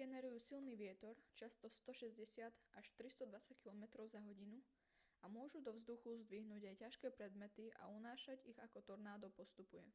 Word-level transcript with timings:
generujú 0.00 0.38
silný 0.48 0.74
vietor 0.82 1.16
často 1.40 1.66
160– 1.66 2.54
320 3.02 3.34
km/h 3.58 4.22
a 5.26 5.26
môžu 5.36 5.58
do 5.66 5.72
vzduchu 5.78 6.10
zdvihnúť 6.22 6.62
aj 6.70 6.80
ťažké 6.86 7.08
predmety 7.18 7.66
a 7.80 7.90
unášať 7.98 8.38
ich 8.50 8.58
ako 8.66 8.78
tornádo 8.94 9.26
postupuje 9.38 9.88